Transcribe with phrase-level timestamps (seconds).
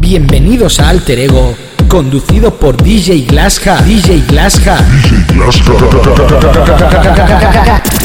[0.00, 1.54] Bienvenidos a Alter Ego,
[1.88, 3.80] conducido por DJ Glasja.
[3.80, 4.84] DJ Glasja.
[5.32, 5.44] You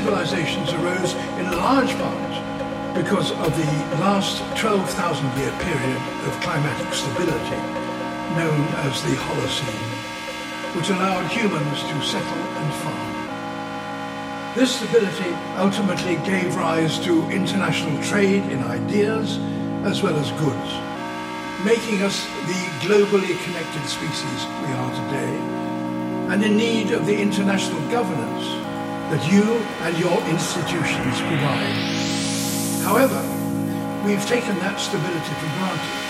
[0.00, 2.32] civilizations arose in large part
[2.96, 7.60] because of the last 12,000 year period of climatic stability
[8.40, 9.88] known as the Holocene,
[10.74, 13.12] which allowed humans to settle and farm.
[14.54, 19.36] This stability ultimately gave rise to international trade in ideas
[19.84, 20.70] as well as goods,
[21.62, 25.34] making us the globally connected species we are today
[26.32, 28.69] and in need of the international governance
[29.10, 29.42] that you
[29.82, 31.74] and your institutions provide.
[32.86, 33.18] However,
[34.06, 36.00] we've taken that stability for granted.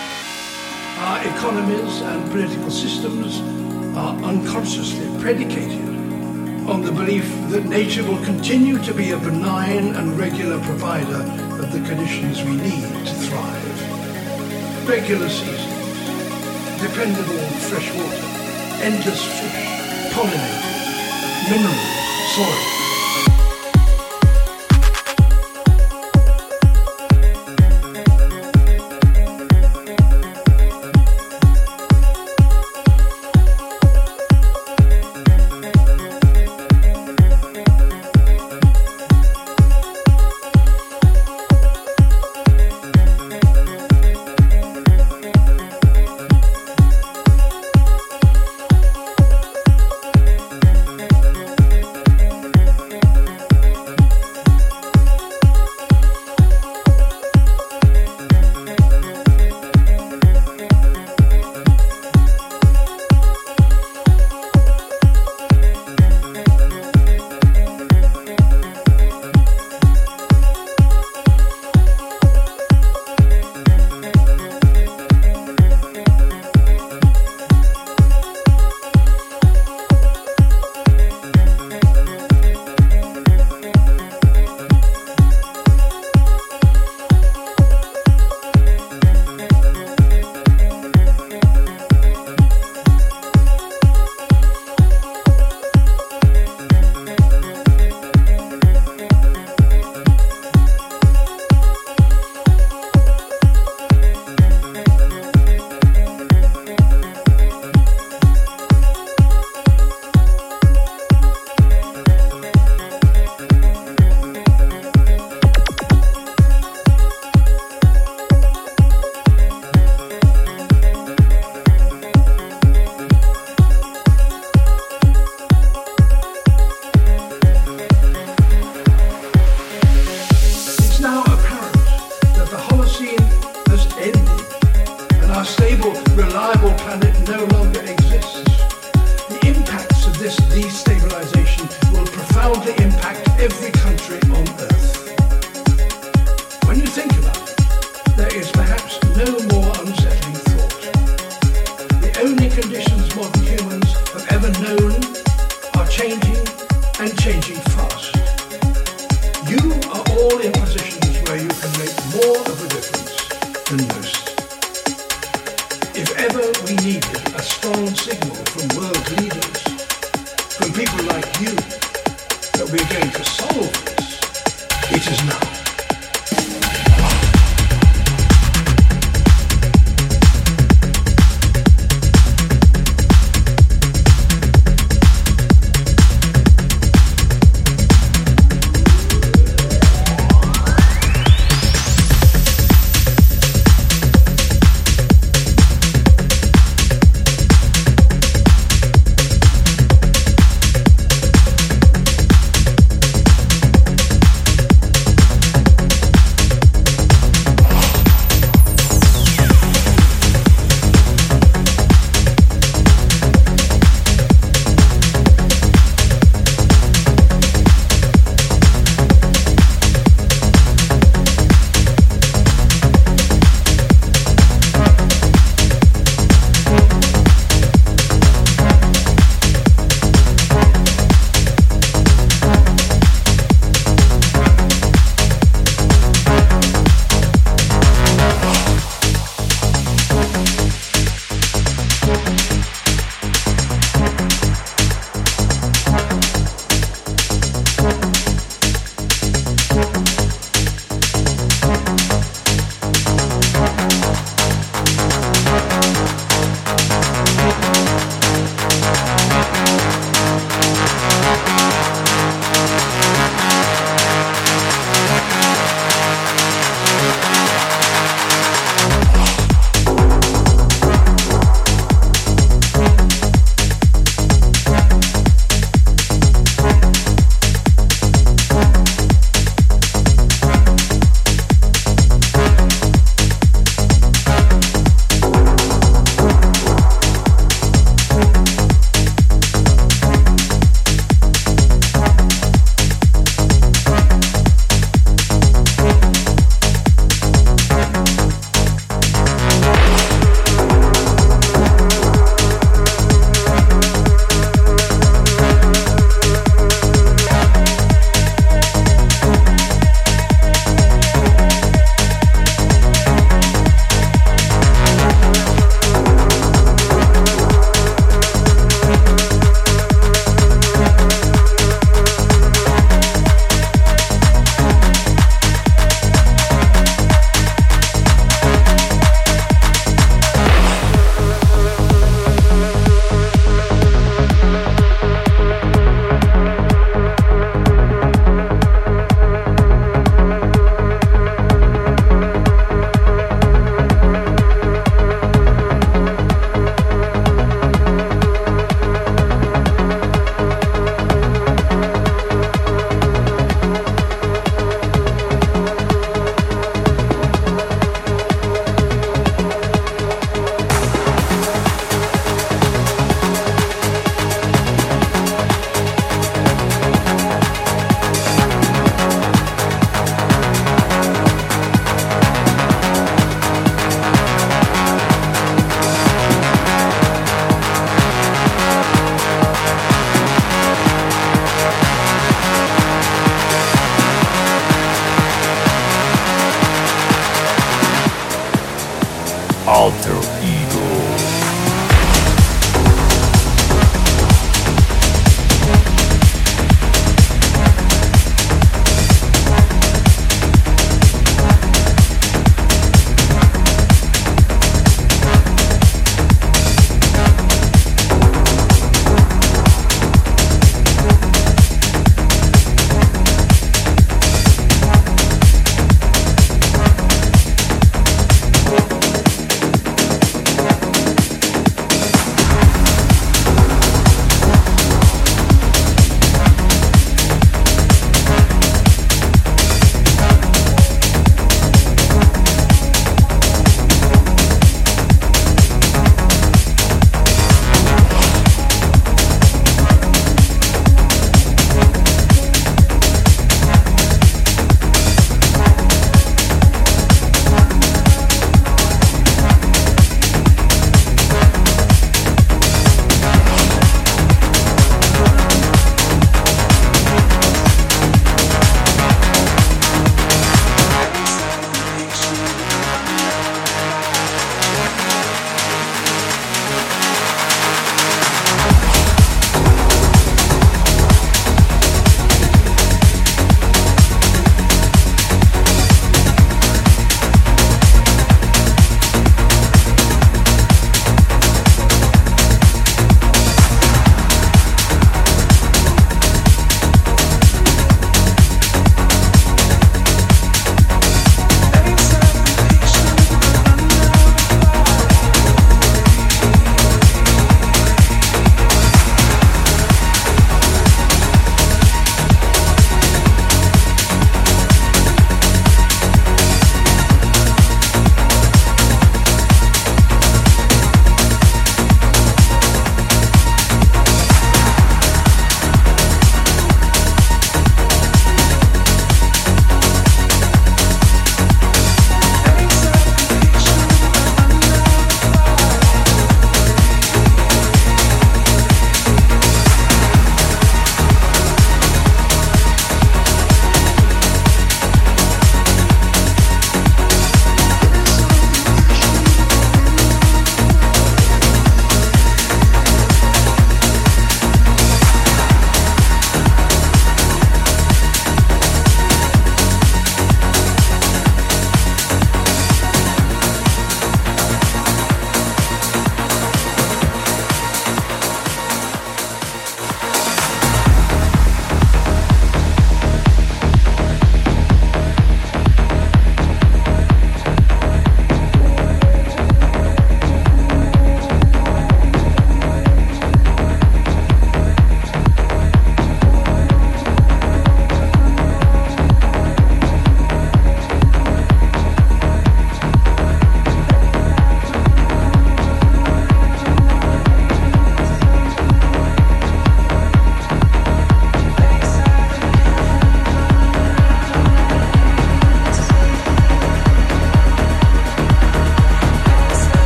[1.01, 3.41] Our economies and political systems
[3.97, 5.89] are unconsciously predicated
[6.69, 11.25] on the belief that nature will continue to be a benign and regular provider
[11.57, 14.87] of the conditions we need to thrive.
[14.87, 15.73] Regular seasons,
[16.79, 18.27] dependable fresh water,
[18.85, 22.01] endless fish, pollinators, minerals,
[22.35, 22.80] soil.